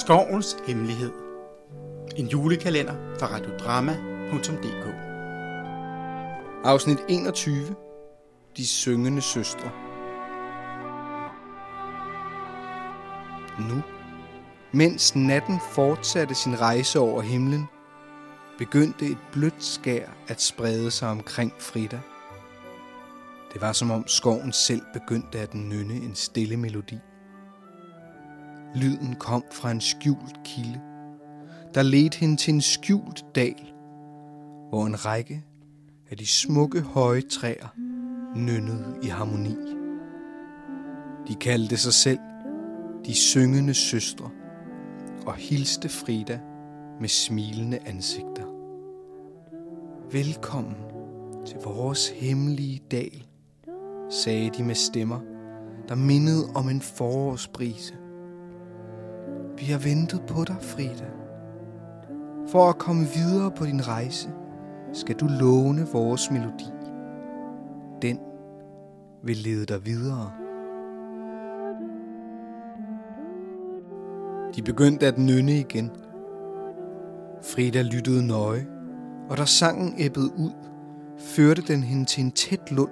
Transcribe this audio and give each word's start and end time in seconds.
Skovens 0.00 0.56
Hemmelighed. 0.66 1.12
En 2.16 2.26
julekalender 2.26 2.94
fra 3.18 3.26
radiodrama.dk 3.26 4.86
Afsnit 6.64 6.98
21. 7.08 7.74
De 8.56 8.66
syngende 8.66 9.20
søstre. 9.20 9.70
Nu, 13.58 13.82
mens 14.72 15.16
natten 15.16 15.60
fortsatte 15.72 16.34
sin 16.34 16.60
rejse 16.60 16.98
over 16.98 17.22
himlen, 17.22 17.64
begyndte 18.58 19.06
et 19.06 19.18
blødt 19.32 19.64
skær 19.64 20.08
at 20.28 20.42
sprede 20.42 20.90
sig 20.90 21.08
omkring 21.08 21.52
Frida. 21.58 22.00
Det 23.52 23.60
var 23.60 23.72
som 23.72 23.90
om 23.90 24.08
skoven 24.08 24.52
selv 24.52 24.82
begyndte 24.92 25.38
at 25.38 25.54
nynne 25.54 25.94
en 25.94 26.14
stille 26.14 26.56
melodi. 26.56 26.98
Lyden 28.74 29.14
kom 29.14 29.44
fra 29.50 29.70
en 29.70 29.80
skjult 29.80 30.40
kilde, 30.44 30.80
der 31.74 31.82
ledte 31.82 32.18
hende 32.18 32.36
til 32.36 32.54
en 32.54 32.60
skjult 32.60 33.24
dal, 33.34 33.72
hvor 34.68 34.86
en 34.86 35.06
række 35.06 35.44
af 36.10 36.16
de 36.16 36.26
smukke 36.26 36.80
høje 36.80 37.20
træer 37.20 37.68
nynnede 38.36 38.98
i 39.02 39.06
harmoni. 39.06 39.56
De 41.28 41.34
kaldte 41.34 41.76
sig 41.76 41.92
selv 41.92 42.18
de 43.06 43.14
syngende 43.14 43.74
søstre 43.74 44.30
og 45.26 45.34
hilste 45.34 45.88
Frida 45.88 46.40
med 47.00 47.08
smilende 47.08 47.78
ansigter. 47.86 48.44
Velkommen 50.12 50.76
til 51.46 51.56
vores 51.64 52.08
hemmelige 52.08 52.82
dal, 52.90 53.24
sagde 54.10 54.50
de 54.50 54.64
med 54.64 54.74
stemmer, 54.74 55.20
der 55.88 55.94
mindede 55.94 56.44
om 56.54 56.68
en 56.68 56.80
forårsbrise. 56.80 57.94
Vi 59.58 59.64
har 59.64 59.78
ventet 59.78 60.22
på 60.26 60.44
dig, 60.44 60.56
Frida. 60.60 61.06
For 62.48 62.68
at 62.68 62.78
komme 62.78 63.06
videre 63.06 63.50
på 63.50 63.64
din 63.64 63.88
rejse, 63.88 64.28
skal 64.92 65.14
du 65.14 65.26
låne 65.40 65.86
vores 65.92 66.30
melodi. 66.30 66.70
Den 68.02 68.18
vil 69.22 69.36
lede 69.36 69.66
dig 69.66 69.86
videre. 69.86 70.32
De 74.56 74.62
begyndte 74.62 75.06
at 75.06 75.18
nynne 75.18 75.58
igen. 75.58 75.90
Frida 77.42 77.82
lyttede 77.82 78.26
nøje, 78.26 78.66
og 79.28 79.36
da 79.36 79.44
sangen 79.44 79.94
æbbede 79.98 80.30
ud, 80.38 80.52
førte 81.18 81.62
den 81.62 81.82
hende 81.82 82.04
til 82.04 82.24
en 82.24 82.32
tæt 82.32 82.72
lund, 82.72 82.90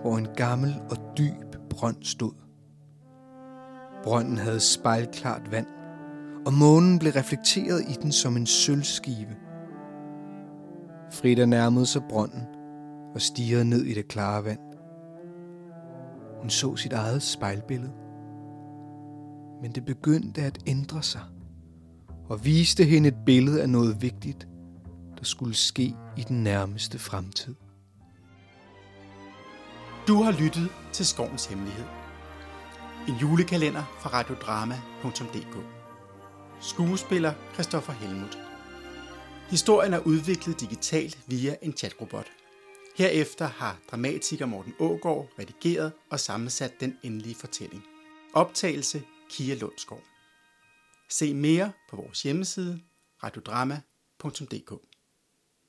hvor 0.00 0.18
en 0.18 0.28
gammel 0.36 0.82
og 0.90 0.96
dyb 1.18 1.56
brønd 1.70 1.96
stod. 2.02 2.43
Brønden 4.04 4.38
havde 4.38 4.60
spejlklart 4.60 5.50
vand, 5.50 5.66
og 6.46 6.52
månen 6.52 6.98
blev 6.98 7.12
reflekteret 7.12 7.80
i 7.80 7.92
den 8.02 8.12
som 8.12 8.36
en 8.36 8.46
sølvskive. 8.46 9.36
Frida 11.12 11.44
nærmede 11.44 11.86
sig 11.86 12.02
brønden 12.08 12.42
og 13.14 13.20
stirrede 13.20 13.64
ned 13.64 13.84
i 13.84 13.94
det 13.94 14.08
klare 14.08 14.44
vand. 14.44 14.58
Hun 16.40 16.50
så 16.50 16.76
sit 16.76 16.92
eget 16.92 17.22
spejlbillede. 17.22 17.92
Men 19.62 19.72
det 19.72 19.84
begyndte 19.84 20.42
at 20.42 20.58
ændre 20.66 21.02
sig 21.02 21.22
og 22.28 22.44
viste 22.44 22.84
hende 22.84 23.08
et 23.08 23.24
billede 23.26 23.62
af 23.62 23.68
noget 23.68 24.02
vigtigt, 24.02 24.48
der 25.18 25.24
skulle 25.24 25.54
ske 25.54 25.94
i 26.16 26.22
den 26.28 26.42
nærmeste 26.42 26.98
fremtid. 26.98 27.54
Du 30.08 30.22
har 30.22 30.32
lyttet 30.32 30.68
til 30.92 31.06
Skovens 31.06 31.46
Hemmelighed. 31.46 32.03
En 33.08 33.14
julekalender 33.14 33.84
fra 34.00 34.10
radiodrama.dk 34.10 35.56
Skuespiller 36.60 37.34
Christoffer 37.54 37.92
Helmut 37.92 38.38
Historien 39.50 39.92
er 39.92 39.98
udviklet 39.98 40.60
digitalt 40.60 41.18
via 41.26 41.56
en 41.62 41.76
chatrobot. 41.76 42.26
Herefter 42.96 43.46
har 43.46 43.78
dramatiker 43.90 44.46
Morten 44.46 44.74
Ågård 44.78 45.28
redigeret 45.38 45.92
og 46.10 46.20
sammensat 46.20 46.80
den 46.80 46.98
endelige 47.02 47.34
fortælling. 47.34 47.84
Optagelse 48.32 49.02
Kia 49.30 49.54
Lundsgaard. 49.54 50.04
Se 51.08 51.34
mere 51.34 51.72
på 51.90 51.96
vores 51.96 52.22
hjemmeside 52.22 52.80
radiodrama.dk 53.24 54.93